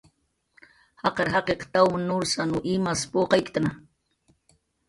[1.03, 3.69] Jaqar jaqiq tawmanw nursanw imas puqayktna